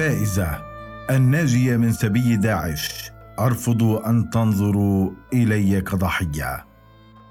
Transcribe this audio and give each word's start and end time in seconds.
فائزة 0.00 0.62
الناجية 1.10 1.76
من 1.76 1.92
سبي 1.92 2.36
داعش 2.36 3.10
أرفض 3.38 3.82
أن 3.82 4.30
تنظروا 4.30 5.10
إلي 5.32 5.80
كضحية. 5.80 6.66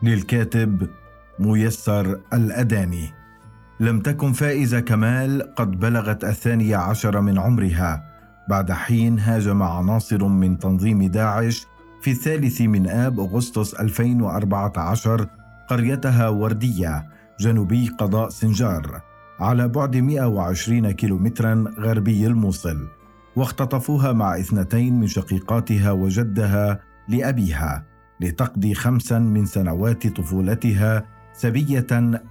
للكاتب 0.04 0.88
ميسر 1.40 2.20
الأداني. 2.34 3.14
لم 3.80 4.00
تكن 4.00 4.34
فائزة 4.34 4.80
كمال 4.80 5.56
قد 5.56 5.80
بلغت 5.80 6.24
الثانية 6.24 6.78
عشر 6.78 7.22
من 7.22 7.40
عمرها. 7.40 8.04
بعد 8.50 8.72
حين 8.72 9.20
هاجم 9.20 9.64
عناصر 9.64 10.28
من 10.28 10.60
تنظيم 10.60 11.04
داعش 11.04 11.66
في 12.02 12.12
الثالث 12.12 12.62
من 12.62 12.90
آب 12.90 13.20
أغسطس 13.20 13.74
2014 13.74 15.28
قريتها 15.68 16.30
وردية 16.30 17.10
جنوبي 17.40 17.88
قضاء 17.88 18.30
سنجار. 18.30 19.09
على 19.40 19.68
بعد 19.68 19.98
120 19.98 20.92
كيلومترا 20.92 21.66
غربي 21.80 22.28
الموصل 22.28 22.88
واختطفوها 23.36 24.14
مع 24.14 24.40
اثنتين 24.40 25.00
من 25.00 25.08
شقيقاتها 25.08 25.92
وجدها 25.92 26.80
لأبيها 27.08 27.86
لتقضي 28.22 28.74
خمسا 28.74 29.20
من 29.20 29.46
سنوات 29.46 30.08
طفولتها 30.08 31.06
سبية 31.34 31.88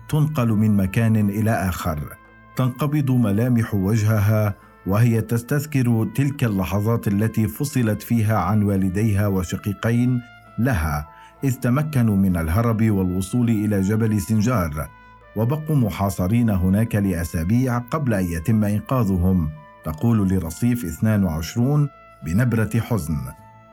تنقل 0.08 0.48
من 0.48 0.76
مكان 0.76 1.30
إلى 1.30 1.50
آخر. 1.50 2.16
تنقبض 2.56 3.10
ملامح 3.10 3.74
وجهها 3.74 4.54
وهي 4.86 5.20
تستذكر 5.20 6.08
تلك 6.14 6.44
اللحظات 6.44 7.08
التي 7.08 7.48
فصلت 7.48 8.02
فيها 8.02 8.38
عن 8.38 8.62
والديها 8.62 9.26
وشقيقين 9.26 10.20
لها 10.58 11.08
إذ 11.44 11.54
تمكنوا 11.54 12.16
من 12.16 12.36
الهرب 12.36 12.90
والوصول 12.90 13.50
إلى 13.50 13.80
جبل 13.80 14.20
سنجار. 14.20 14.97
وبقوا 15.38 15.76
محاصرين 15.76 16.50
هناك 16.50 16.94
لأسابيع 16.94 17.78
قبل 17.78 18.14
أن 18.14 18.24
يتم 18.24 18.64
إنقاذهم. 18.64 19.50
تقول 19.84 20.28
لرصيف 20.28 20.84
22 20.84 21.88
بنبرة 22.24 22.70
حزن. 22.80 23.16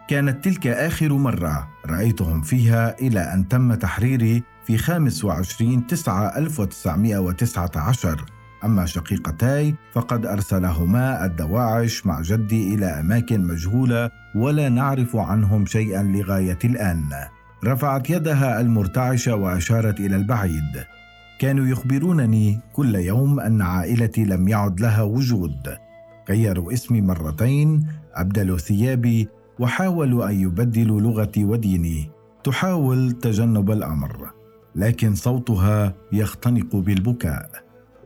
كانت 0.07 0.43
تلك 0.43 0.67
آخر 0.67 1.13
مرة 1.13 1.67
رأيتهم 1.85 2.41
فيها 2.41 2.99
إلى 2.99 3.19
أن 3.19 3.47
تم 3.47 3.73
تحريري 3.73 4.43
في 4.65 4.77
25 4.77 5.87
9 5.87 6.37
1919 6.37 8.25
أما 8.63 8.85
شقيقتاي 8.85 9.75
فقد 9.93 10.25
أرسلهما 10.25 11.25
الدواعش 11.25 12.05
مع 12.05 12.21
جدي 12.21 12.75
إلى 12.75 12.85
أماكن 12.85 13.47
مجهولة 13.47 14.11
ولا 14.35 14.69
نعرف 14.69 15.15
عنهم 15.15 15.65
شيئا 15.65 16.03
لغاية 16.03 16.59
الآن. 16.65 17.09
رفعت 17.63 18.09
يدها 18.09 18.61
المرتعشة 18.61 19.35
وأشارت 19.35 19.99
إلى 19.99 20.15
البعيد. 20.15 20.85
كانوا 21.39 21.67
يخبرونني 21.67 22.59
كل 22.73 22.95
يوم 22.95 23.39
أن 23.39 23.61
عائلتي 23.61 24.25
لم 24.25 24.47
يعد 24.47 24.81
لها 24.81 25.01
وجود. 25.01 25.77
غيروا 26.29 26.73
اسمي 26.73 27.01
مرتين 27.01 27.87
أبدلوا 28.13 28.57
ثيابي 28.57 29.27
وحاولوا 29.59 30.29
أن 30.29 30.41
يبدلوا 30.41 31.01
لغتي 31.01 31.45
وديني. 31.45 32.09
تحاول 32.43 33.11
تجنب 33.11 33.71
الأمر 33.71 34.29
لكن 34.75 35.15
صوتها 35.15 35.93
يختنق 36.11 36.75
بالبكاء. 36.75 37.49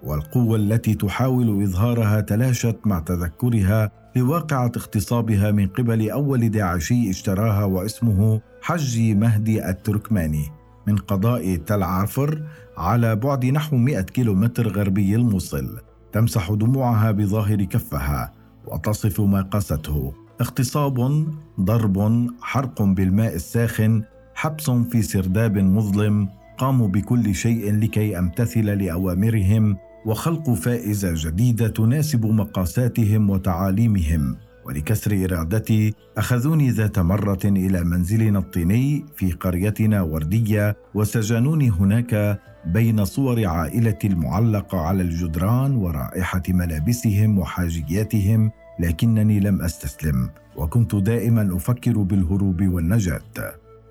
والقوة 0.03 0.55
التي 0.55 0.93
تحاول 0.93 1.63
إظهارها 1.63 2.21
تلاشت 2.21 2.77
مع 2.85 2.99
تذكرها 2.99 3.91
لواقعه 4.15 4.71
اغتصابها 4.77 5.51
من 5.51 5.67
قبل 5.67 6.09
أول 6.09 6.49
داعشي 6.49 7.09
اشتراها 7.09 7.63
واسمه 7.63 8.41
حجي 8.61 9.15
مهدي 9.15 9.69
التركماني. 9.69 10.58
من 10.89 10.97
قضاء 10.97 11.55
تل 11.55 11.83
عافر 11.83 12.41
على 12.77 13.15
بعد 13.15 13.45
نحو 13.45 13.77
100 13.77 14.01
كيلومتر 14.01 14.67
غربي 14.67 15.15
الموصل 15.15 15.79
تمسح 16.11 16.51
دموعها 16.51 17.11
بظاهر 17.11 17.63
كفها 17.63 18.33
وتصف 18.67 19.21
ما 19.21 19.41
قاسته. 19.41 20.13
اغتصاب 20.41 21.27
ضرب 21.59 22.27
حرق 22.41 22.81
بالماء 22.81 23.35
الساخن 23.35 24.03
حبس 24.35 24.69
في 24.69 25.01
سرداب 25.01 25.57
مظلم 25.57 26.27
قاموا 26.57 26.87
بكل 26.87 27.35
شيء 27.35 27.75
لكي 27.75 28.19
أمتثل 28.19 28.65
لأوامرهم 28.65 29.77
وخلق 30.05 30.53
فائزة 30.53 31.13
جديدة 31.15 31.67
تناسب 31.67 32.25
مقاساتهم 32.25 33.29
وتعاليمهم. 33.29 34.35
ولكسر 34.65 35.25
إرادتي 35.25 35.93
أخذوني 36.17 36.69
ذات 36.69 36.99
مرة 36.99 37.39
إلى 37.45 37.83
منزلنا 37.83 38.39
الطيني 38.39 39.05
في 39.15 39.31
قريتنا 39.31 40.01
وردية 40.01 40.77
وسجنوني 40.93 41.69
هناك 41.69 42.39
بين 42.65 43.05
صور 43.05 43.45
عائلتي 43.45 44.07
المعلقة 44.07 44.77
على 44.77 45.01
الجدران 45.01 45.75
ورائحة 45.75 46.43
ملابسهم 46.49 47.39
وحاجياتهم 47.39 48.51
لكنني 48.79 49.39
لم 49.39 49.61
أستسلم 49.61 50.29
وكنت 50.55 50.95
دائما 50.95 51.55
أفكر 51.55 51.97
بالهروب 51.97 52.61
والنجاة. 52.67 53.21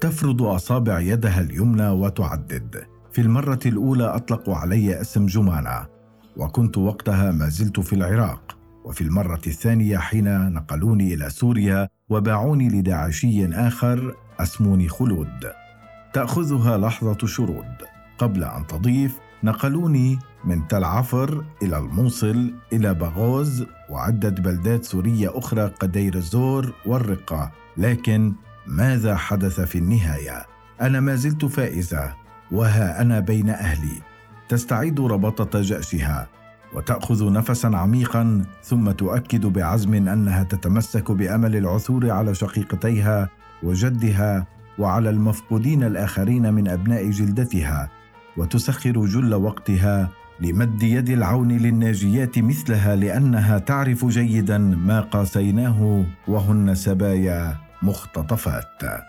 تفرض 0.00 0.42
أصابع 0.42 1.00
يدها 1.00 1.40
اليمنى 1.40 1.88
وتعدد. 1.88 2.82
في 3.12 3.20
المرة 3.20 3.60
الأولى 3.66 4.04
أطلقوا 4.04 4.54
علي 4.54 5.00
اسم 5.00 5.26
جمانة 5.26 5.86
وكنت 6.36 6.78
وقتها 6.78 7.32
ما 7.32 7.48
زلت 7.48 7.80
في 7.80 7.92
العراق. 7.92 8.57
وفي 8.84 9.00
المرة 9.00 9.40
الثانية 9.46 9.98
حين 9.98 10.52
نقلوني 10.52 11.14
إلى 11.14 11.30
سوريا 11.30 11.88
وباعوني 12.08 12.68
لداعشي 12.68 13.46
آخر 13.46 14.14
اسموني 14.40 14.88
خلود. 14.88 15.52
تأخذها 16.12 16.78
لحظة 16.78 17.26
شرود. 17.26 17.74
قبل 18.18 18.44
أن 18.44 18.66
تضيف 18.66 19.18
نقلوني 19.44 20.18
من 20.44 20.68
تل 20.68 20.84
عفر 20.84 21.44
إلى 21.62 21.78
الموصل 21.78 22.54
إلى 22.72 22.94
باغوز 22.94 23.66
وعدة 23.90 24.28
بلدات 24.28 24.84
سورية 24.84 25.38
أخرى 25.38 25.64
قدير 25.64 26.14
الزور 26.14 26.74
والرقة. 26.86 27.52
لكن 27.76 28.34
ماذا 28.66 29.16
حدث 29.16 29.60
في 29.60 29.78
النهاية؟ 29.78 30.46
أنا 30.80 31.00
ما 31.00 31.14
زلت 31.14 31.44
فائزة 31.44 32.14
وها 32.52 33.00
أنا 33.00 33.20
بين 33.20 33.48
أهلي. 33.48 34.02
تستعيد 34.48 35.00
ربطة 35.00 35.60
جأشها. 35.62 36.28
وتأخذ 36.74 37.32
نفسا 37.32 37.66
عميقا 37.66 38.44
ثم 38.62 38.90
تؤكد 38.90 39.46
بعزم 39.46 39.94
أنها 39.94 40.42
تتمسك 40.42 41.12
بأمل 41.12 41.56
العثور 41.56 42.10
على 42.10 42.34
شقيقتيها 42.34 43.28
وجدها 43.62 44.46
وعلى 44.78 45.10
المفقودين 45.10 45.82
الآخرين 45.82 46.54
من 46.54 46.68
أبناء 46.68 47.10
جلدتها 47.10 47.88
وتسخر 48.36 49.06
جل 49.06 49.34
وقتها 49.34 50.08
لمد 50.40 50.82
يد 50.82 51.08
العون 51.08 51.52
للناجيات 51.52 52.38
مثلها 52.38 52.96
لأنها 52.96 53.58
تعرف 53.58 54.04
جيدا 54.04 54.58
ما 54.58 55.00
قاسيناه 55.00 56.04
وهن 56.28 56.74
سبايا 56.74 57.56
مختطفات. 57.82 59.07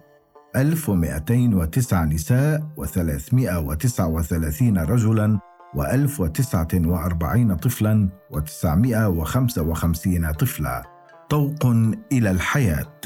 1209 0.55 2.05
نساء 2.05 2.69
و339 2.79 4.63
رجلا 4.63 5.39
و1049 5.77 7.55
طفلا 7.55 8.09
و955 8.33 10.31
طفلا. 10.31 10.94
طوق 11.29 11.65
إلى 12.11 12.31
الحياة. 12.31 13.01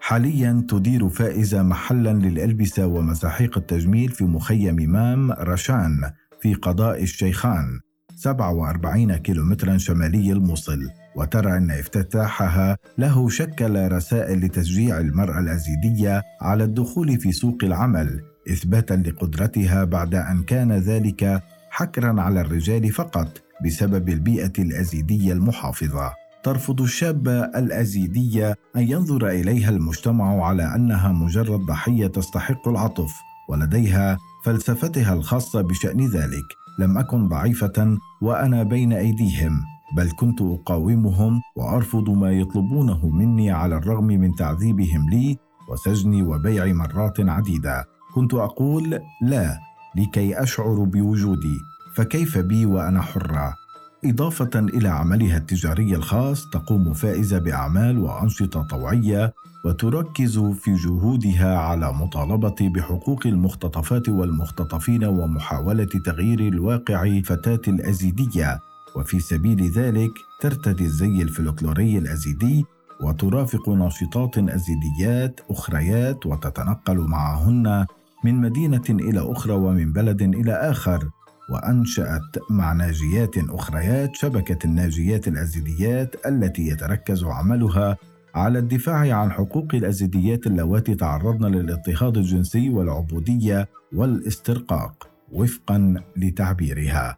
حاليا 0.00 0.66
تدير 0.68 1.08
فائزة 1.08 1.62
محلا 1.62 2.12
للألبسة 2.12 2.86
ومساحيق 2.86 3.58
التجميل 3.58 4.08
في 4.08 4.24
مخيم 4.24 4.76
مام 4.76 5.32
رشان 5.32 6.10
في 6.40 6.54
قضاء 6.54 7.02
الشيخان 7.02 7.80
47 8.16 9.16
كيلومترا 9.16 9.76
شمالي 9.76 10.32
الموصل. 10.32 10.88
وترى 11.16 11.56
أن 11.56 11.70
افتتاحها 11.70 12.76
له 12.98 13.28
شكل 13.28 13.92
رسائل 13.92 14.44
لتشجيع 14.44 14.98
المرأة 14.98 15.38
الأزيدية 15.40 16.22
على 16.40 16.64
الدخول 16.64 17.20
في 17.20 17.32
سوق 17.32 17.58
العمل 17.62 18.20
إثباتا 18.52 18.94
لقدرتها 18.94 19.84
بعد 19.84 20.14
أن 20.14 20.42
كان 20.42 20.72
ذلك 20.72 21.42
حكرا 21.70 22.20
على 22.20 22.40
الرجال 22.40 22.92
فقط 22.92 23.42
بسبب 23.64 24.08
البيئة 24.08 24.52
الأزيدية 24.58 25.32
المحافظة. 25.32 26.21
ترفض 26.44 26.80
الشابة 26.80 27.44
الأزيدية 27.44 28.56
أن 28.76 28.82
ينظر 28.82 29.28
إليها 29.28 29.70
المجتمع 29.70 30.44
على 30.44 30.74
أنها 30.74 31.12
مجرد 31.12 31.60
ضحية 31.60 32.06
تستحق 32.06 32.68
العطف 32.68 33.12
ولديها 33.48 34.18
فلسفتها 34.44 35.14
الخاصة 35.14 35.60
بشأن 35.60 36.06
ذلك. 36.06 36.44
لم 36.78 36.98
أكن 36.98 37.28
ضعيفة 37.28 37.98
وأنا 38.22 38.62
بين 38.62 38.92
أيديهم 38.92 39.60
بل 39.96 40.10
كنت 40.18 40.40
أقاومهم 40.42 41.40
وأرفض 41.56 42.10
ما 42.10 42.32
يطلبونه 42.32 43.06
مني 43.08 43.50
على 43.50 43.76
الرغم 43.76 44.06
من 44.06 44.34
تعذيبهم 44.34 45.10
لي 45.10 45.36
وسجني 45.70 46.22
وبيع 46.22 46.66
مرات 46.72 47.20
عديدة. 47.20 47.84
كنت 48.14 48.34
أقول 48.34 49.00
لا 49.22 49.58
لكي 49.96 50.42
أشعر 50.42 50.84
بوجودي 50.84 51.58
فكيف 51.96 52.38
بي 52.38 52.66
وأنا 52.66 53.02
حرة؟ 53.02 53.61
إضافة 54.04 54.50
إلى 54.54 54.88
عملها 54.88 55.36
التجاري 55.36 55.96
الخاص 55.96 56.50
تقوم 56.50 56.92
فائزة 56.92 57.38
بأعمال 57.38 57.98
وأنشطة 57.98 58.62
طوعية 58.62 59.34
وتركز 59.64 60.38
في 60.38 60.74
جهودها 60.74 61.58
على 61.58 61.92
مطالبة 61.92 62.56
بحقوق 62.60 63.26
المختطفات 63.26 64.08
والمختطفين 64.08 65.04
ومحاولة 65.04 65.84
تغيير 65.84 66.40
الواقع 66.40 67.20
فتاة 67.20 67.60
الأزيدية. 67.68 68.58
وفي 68.96 69.20
سبيل 69.20 69.70
ذلك 69.70 70.10
ترتدي 70.40 70.84
الزي 70.84 71.22
الفلكلوري 71.22 71.98
الأزيدي 71.98 72.64
وترافق 73.00 73.68
ناشطات 73.68 74.38
أزيديات 74.38 75.40
أخريات 75.50 76.26
وتتنقل 76.26 76.98
معهن 76.98 77.86
من 78.24 78.34
مدينة 78.34 78.84
إلى 78.90 79.32
أخرى 79.32 79.52
ومن 79.52 79.92
بلد 79.92 80.22
إلى 80.22 80.52
آخر. 80.52 81.08
وأنشأت 81.52 82.50
مع 82.50 82.72
ناجيات 82.72 83.38
أخريات 83.38 84.16
شبكة 84.16 84.66
الناجيات 84.66 85.28
الأزيديات 85.28 86.26
التي 86.26 86.68
يتركز 86.68 87.24
عملها 87.24 87.96
على 88.34 88.58
الدفاع 88.58 89.16
عن 89.16 89.32
حقوق 89.32 89.74
الأزيديات 89.74 90.46
اللواتي 90.46 90.94
تعرضن 90.94 91.46
للاضطهاد 91.46 92.16
الجنسي 92.16 92.68
والعبودية 92.68 93.68
والاسترقاق 93.92 95.08
وفقا 95.32 95.94
لتعبيرها. 96.16 97.16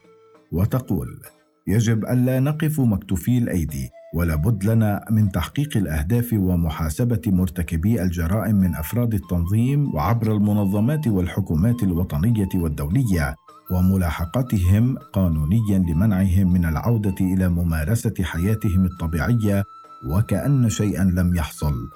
وتقول 0.53 1.21
يجب 1.67 2.05
ألا 2.05 2.41
نقف 2.41 2.81
مكتوفي 2.81 3.39
الأيدي 3.39 3.91
ولابد 4.15 4.65
لنا 4.65 5.05
من 5.11 5.33
تحقيق 5.33 5.77
الأهداف 5.77 6.33
ومحاسبة 6.33 7.21
مرتكبي 7.27 8.03
الجرائم 8.03 8.57
من 8.57 8.75
أفراد 8.75 9.15
التنظيم 9.15 9.95
وعبر 9.95 10.33
المنظمات 10.37 11.07
والحكومات 11.07 11.83
الوطنية 11.83 12.49
والدولية. 12.55 13.37
وملاحقتهم 13.71 14.99
قانونيا 15.13 15.79
لمنعهم 15.79 16.53
من 16.53 16.65
العودة 16.65 17.15
إلى 17.21 17.49
ممارسة 17.49 18.15
حياتهم 18.23 18.85
الطبيعية 18.85 19.65
وكأن 20.07 20.69
شيئا 20.69 21.05
لم 21.05 21.35
يحصل. 21.35 21.91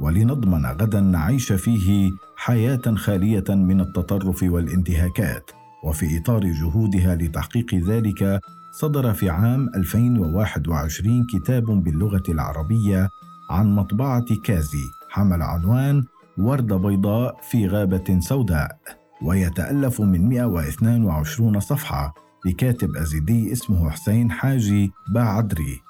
ولنضمن 0.00 0.66
غدا 0.66 1.00
نعيش 1.00 1.52
فيه 1.52 2.10
حياة 2.36 2.94
خالية 2.94 3.44
من 3.48 3.80
التطرف 3.80 4.42
والانتهاكات. 4.42 5.50
وفي 5.84 6.18
إطار 6.18 6.44
جهودها 6.44 7.14
لتحقيق 7.14 7.74
ذلك 7.74 8.40
صدر 8.72 9.12
في 9.12 9.30
عام 9.30 9.68
2021 9.74 11.26
كتاب 11.26 11.64
باللغة 11.64 12.22
العربية 12.28 13.08
عن 13.50 13.74
مطبعة 13.74 14.24
كازي 14.44 14.90
حمل 15.10 15.42
عنوان 15.42 16.04
ورده 16.38 16.76
بيضاء 16.76 17.40
في 17.50 17.66
غابة 17.66 18.20
سوداء. 18.20 19.01
ويتألف 19.24 20.00
من 20.00 20.28
122 20.28 21.60
صفحة 21.60 22.14
لكاتب 22.46 22.96
أزيدي 22.96 23.52
اسمه 23.52 23.90
حسين 23.90 24.30
حاجي 24.30 24.90
باعدري. 25.14 25.80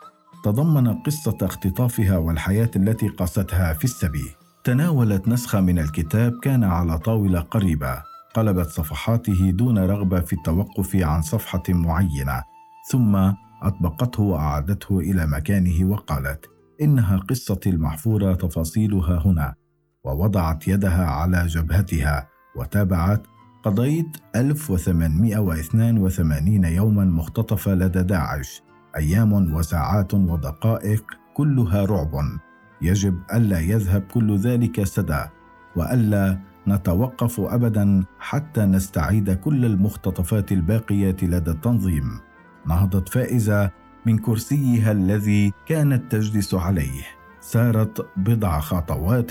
تضمن 0.45 0.95
قصة 0.95 1.37
اختطافها 1.43 2.17
والحياة 2.17 2.71
التي 2.77 3.09
قاستها 3.09 3.73
في 3.73 3.85
السبي. 3.85 4.35
تناولت 4.65 5.29
نسخة 5.29 5.61
من 5.61 5.79
الكتاب 5.79 6.33
كان 6.43 6.65
على 6.65 6.99
طاولة 6.99 7.41
قريبة. 7.41 8.03
قلبت 8.35 8.67
صفحاته 8.67 9.51
دون 9.51 9.79
رغبة 9.79 10.21
في 10.21 10.33
التوقف 10.33 10.97
عن 10.97 11.23
صفحة 11.23 11.63
معينة. 11.69 12.43
ثم 12.91 13.33
أطبقته 13.63 14.23
وأعادته 14.23 14.99
إلى 14.99 15.27
مكانه 15.27 15.91
وقالت 15.91 16.47
إنها 16.83 17.17
قصتي 17.17 17.71
المحفورة 17.71 18.35
تفاصيلها 18.35 19.23
هنا. 19.27 19.55
ووضعت 20.05 20.69
يدها 20.69 21.07
على 21.07 21.47
جبهتها. 21.47 22.32
وتابعت 22.57 23.27
قضيت 23.63 24.17
1882 24.37 26.65
يوما 26.65 27.05
مختطفة 27.05 27.75
لدى 27.75 28.03
داعش. 28.03 28.63
أيام 28.97 29.55
وساعات 29.55 30.15
ودقائق 30.15 31.05
كلها 31.35 31.85
رعب. 31.85 32.13
يجب 32.83 33.21
ألا 33.35 33.61
يذهب 33.61 34.03
كل 34.03 34.37
ذلك 34.37 34.85
سدى 34.85 35.25
وألا 35.77 36.39
نتوقف 36.69 37.41
أبدا 37.41 38.05
حتى 38.19 38.61
نستعيد 38.61 39.31
كل 39.31 39.65
المختطفات 39.65 40.53
الباقية 40.53 41.17
لدى 41.23 41.51
التنظيم. 41.51 42.21
نهضت 42.67 43.09
فائزة 43.09 43.71
من 44.07 44.19
كرسيها 44.19 44.93
الذي 44.93 45.53
كانت 45.67 46.13
تجلس 46.13 46.55
عليه. 46.55 47.03
سارت 47.41 48.07
بضع 48.17 48.61
خطوات 48.61 49.31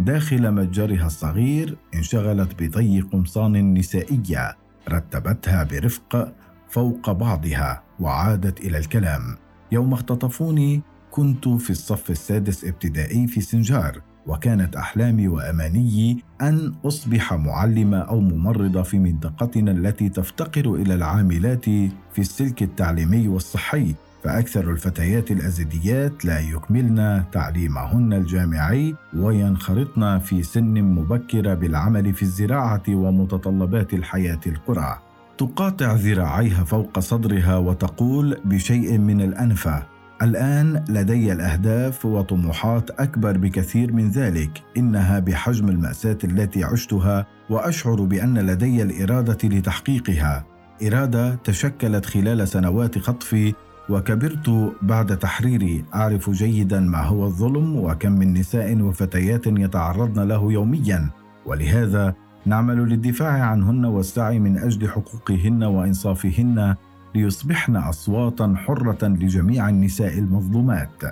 داخل 0.00 0.50
متجرها 0.50 1.06
الصغير 1.06 1.76
انشغلت 1.94 2.62
بطي 2.62 3.00
قمصان 3.00 3.74
نسائيه 3.74 4.56
رتبتها 4.88 5.64
برفق 5.64 6.32
فوق 6.68 7.12
بعضها 7.12 7.82
وعادت 8.00 8.60
إلى 8.60 8.78
الكلام. 8.78 9.36
يوم 9.72 9.92
اختطفوني 9.92 10.82
كنت 11.10 11.48
في 11.48 11.70
الصف 11.70 12.10
السادس 12.10 12.64
ابتدائي 12.64 13.26
في 13.26 13.40
سنجار 13.40 14.00
وكانت 14.26 14.76
أحلامي 14.76 15.28
وأمانيي 15.28 16.24
أن 16.40 16.74
أصبح 16.84 17.32
معلمه 17.32 17.98
أو 17.98 18.20
ممرضة 18.20 18.82
في 18.82 18.98
منطقتنا 18.98 19.70
التي 19.70 20.08
تفتقر 20.08 20.74
إلى 20.74 20.94
العاملات 20.94 21.64
في 21.64 22.18
السلك 22.18 22.62
التعليمي 22.62 23.28
والصحي. 23.28 23.94
فأكثر 24.24 24.70
الفتيات 24.70 25.30
الأزيديات 25.30 26.24
لا 26.24 26.40
يكملن 26.40 27.24
تعليمهن 27.32 28.12
الجامعي 28.12 28.94
وينخرطن 29.16 30.18
في 30.18 30.42
سن 30.42 30.82
مبكرة 30.82 31.54
بالعمل 31.54 32.14
في 32.14 32.22
الزراعة 32.22 32.82
ومتطلبات 32.88 33.94
الحياة 33.94 34.40
القرى. 34.46 34.98
تقاطع 35.38 35.92
ذراعيها 35.92 36.64
فوق 36.64 36.98
صدرها 36.98 37.56
وتقول 37.56 38.40
بشيء 38.44 38.98
من 38.98 39.20
الأنفة: 39.20 39.82
الآن 40.22 40.84
لدي 40.88 41.32
الأهداف 41.32 42.06
وطموحات 42.06 42.90
أكبر 42.90 43.36
بكثير 43.36 43.92
من 43.92 44.10
ذلك، 44.10 44.62
إنها 44.76 45.18
بحجم 45.18 45.68
المأساة 45.68 46.18
التي 46.24 46.64
عشتها 46.64 47.26
وأشعر 47.50 48.02
بأن 48.02 48.38
لدي 48.38 48.82
الإرادة 48.82 49.48
لتحقيقها. 49.48 50.44
إرادة 50.86 51.34
تشكلت 51.34 52.06
خلال 52.06 52.48
سنوات 52.48 52.98
خطفي 52.98 53.54
وكبرت 53.88 54.74
بعد 54.82 55.18
تحريري 55.18 55.84
أعرف 55.94 56.30
جيدا 56.30 56.80
ما 56.80 57.02
هو 57.02 57.24
الظلم 57.24 57.76
وكم 57.76 58.12
من 58.12 58.34
نساء 58.34 58.80
وفتيات 58.80 59.46
يتعرضن 59.46 60.28
له 60.28 60.52
يوميا. 60.52 61.10
ولهذا 61.46 62.14
نعمل 62.46 62.76
للدفاع 62.76 63.32
عنهن 63.32 63.84
والسعي 63.84 64.38
من 64.38 64.58
أجل 64.58 64.88
حقوقهن 64.88 65.62
وإنصافهن 65.62 66.74
ليصبحن 67.14 67.76
اصواتا 67.76 68.54
حرة 68.56 69.08
لجميع 69.08 69.68
النساء 69.68 70.18
المظلومات. 70.18 71.02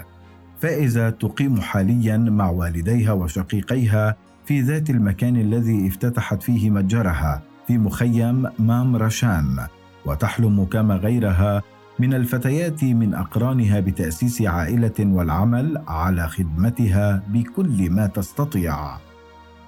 فائزه 0.60 1.10
تقيم 1.10 1.60
حاليا 1.60 2.16
مع 2.16 2.50
والديها 2.50 3.12
وشقيقيها 3.12 4.16
في 4.44 4.60
ذات 4.60 4.90
المكان 4.90 5.36
الذي 5.36 5.88
افتتحت 5.88 6.42
فيه 6.42 6.70
متجرها 6.70 7.42
في 7.66 7.78
مخيم 7.78 8.46
مام 8.58 8.96
رشان 8.96 9.66
وتحلم 10.06 10.64
كما 10.64 10.96
غيرها 10.96 11.62
من 11.98 12.14
الفتيات 12.14 12.84
من 12.84 13.14
أقرانها 13.14 13.80
بتأسيس 13.80 14.42
عائلة 14.42 14.92
والعمل 15.00 15.82
على 15.88 16.28
خدمتها 16.28 17.22
بكل 17.28 17.90
ما 17.90 18.06
تستطيع. 18.06 18.96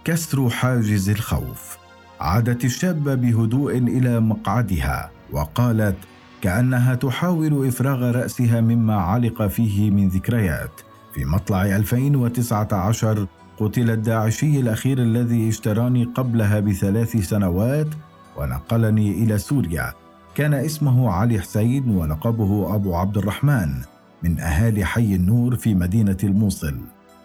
كسر 0.05 0.51
حاجز 0.51 1.11
الخوف. 1.11 1.79
عادت 2.21 2.65
الشابة 2.65 3.15
بهدوء 3.15 3.79
إلى 3.79 4.21
مقعدها 4.21 5.11
وقالت 5.33 5.97
كأنها 6.41 6.95
تحاول 6.95 7.69
إفراغ 7.69 8.11
رأسها 8.11 8.61
مما 8.61 8.95
علق 8.95 9.47
فيه 9.47 9.91
من 9.91 10.09
ذكريات. 10.09 10.81
في 11.15 11.25
مطلع 11.25 11.63
2019 11.77 13.27
قتل 13.59 13.91
الداعشي 13.91 14.61
الأخير 14.61 14.99
الذي 14.99 15.49
اشتراني 15.49 16.05
قبلها 16.05 16.61
بثلاث 16.61 17.17
سنوات 17.17 17.89
ونقلني 18.37 19.11
إلى 19.11 19.39
سوريا. 19.39 20.04
كان 20.35 20.55
اسمه 20.55 21.11
علي 21.11 21.41
حسين 21.41 21.91
ولقبه 21.97 22.75
أبو 22.75 22.95
عبد 22.95 23.17
الرحمن 23.17 23.75
من 24.23 24.41
أهالي 24.41 24.85
حي 24.85 25.15
النور 25.15 25.57
في 25.57 25.75
مدينة 25.75 26.17
الموصل. 26.25 26.81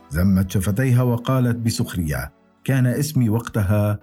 زمت 0.10 0.52
شفتيها 0.52 1.02
وقالت 1.02 1.56
بسخرية 1.56 2.32
كان 2.64 2.88
اسمي 2.88 3.30
وقتها 3.30 4.00